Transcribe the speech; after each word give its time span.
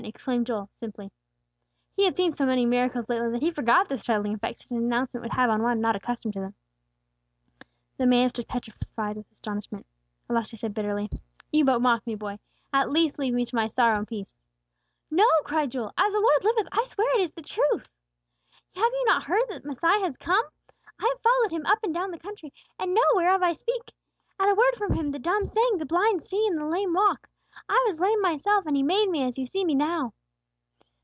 exclaimed 0.03 0.47
Joel, 0.47 0.67
simply. 0.79 1.11
He 1.95 2.05
had 2.05 2.15
seen 2.15 2.31
so 2.31 2.43
many 2.43 2.65
miracles 2.65 3.07
lately, 3.07 3.29
that 3.29 3.41
he 3.43 3.51
forgot 3.51 3.87
the 3.87 3.97
startling 3.97 4.33
effect 4.33 4.57
such 4.57 4.71
an 4.71 4.77
announcement 4.77 5.23
would 5.23 5.33
have 5.33 5.51
on 5.51 5.61
one 5.61 5.79
not 5.79 5.95
accustomed 5.95 6.33
to 6.33 6.39
them. 6.39 6.55
[Illustration: 6.55 7.61
"'YOU 7.61 7.61
BUT 7.61 7.65
MOCK 7.65 7.65
ME, 7.65 7.97
BOY'"] 7.97 7.97
The 7.97 8.09
man 8.09 8.29
stood 8.29 8.47
petrified 8.47 9.15
with 9.17 9.31
astonishment. 9.31 9.85
At 10.27 10.33
last 10.35 10.49
he 10.49 10.57
said 10.57 10.73
bitterly, 10.73 11.09
"You 11.51 11.65
but 11.65 11.83
mock 11.83 12.05
me, 12.07 12.15
boy; 12.15 12.39
at 12.73 12.89
least 12.89 13.19
leave 13.19 13.35
me 13.35 13.45
to 13.45 13.55
my 13.55 13.67
sorrow 13.67 13.99
in 13.99 14.07
peace." 14.07 14.37
"No!" 15.11 15.27
cried 15.43 15.69
Joel. 15.69 15.93
"As 15.95 16.11
the 16.11 16.19
Lord 16.19 16.43
liveth, 16.45 16.67
I 16.71 16.83
swear 16.87 17.19
it 17.19 17.21
is 17.21 17.31
the 17.33 17.43
truth. 17.43 17.87
Have 18.73 18.83
you 18.91 19.03
not 19.05 19.23
heard 19.25 19.45
that 19.49 19.65
Messiah 19.65 20.01
has 20.03 20.17
come? 20.17 20.45
I 20.99 21.07
have 21.13 21.21
followed 21.21 21.51
Him 21.51 21.67
up 21.67 21.77
and 21.83 21.93
down 21.93 22.09
the 22.09 22.17
country, 22.19 22.51
and 22.79 22.95
know 22.95 23.05
whereof 23.13 23.43
I 23.43 23.53
speak. 23.53 23.93
At 24.39 24.49
a 24.49 24.55
word 24.55 24.75
from 24.77 24.93
Him 24.93 25.11
the 25.11 25.19
dumb 25.19 25.45
sing, 25.45 25.77
the 25.77 25.85
blind 25.85 26.23
see, 26.23 26.47
and 26.47 26.57
the 26.59 26.65
lame 26.65 26.93
walk. 26.95 27.27
I 27.69 27.83
was 27.87 27.99
lame 27.99 28.21
myself, 28.21 28.65
and 28.65 28.75
He 28.75 28.81
made 28.83 29.07
me 29.09 29.23
as 29.23 29.37
you 29.37 29.45
see 29.45 29.63
me 29.65 29.75
now." 29.75 30.13